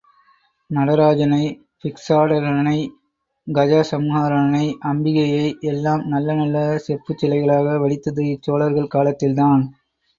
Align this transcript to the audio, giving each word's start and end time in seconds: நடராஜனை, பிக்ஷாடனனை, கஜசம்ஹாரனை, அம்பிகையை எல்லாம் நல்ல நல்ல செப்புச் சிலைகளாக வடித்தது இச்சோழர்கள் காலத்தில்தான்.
நடராஜனை, 0.69 1.41
பிக்ஷாடனனை, 1.81 2.79
கஜசம்ஹாரனை, 3.47 4.65
அம்பிகையை 4.83 5.47
எல்லாம் 5.69 6.03
நல்ல 6.07 6.33
நல்ல 6.33 6.57
செப்புச் 6.87 7.21
சிலைகளாக 7.21 7.79
வடித்தது 7.83 8.25
இச்சோழர்கள் 8.35 8.93
காலத்தில்தான். 8.97 9.65